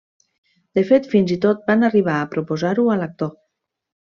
De 0.79 0.83
fet 0.91 1.09
fins 1.11 1.35
i 1.35 1.37
tot 1.45 1.61
van 1.73 1.89
arribar 1.91 2.15
a 2.23 2.27
proposar-ho 2.35 2.89
a 2.95 2.99
l'actor. 3.03 3.35